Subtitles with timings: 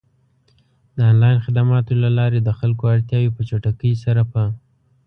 [0.95, 4.33] د آنلاین خدماتو له لارې د خلکو اړتیاوې په چټکۍ سره پ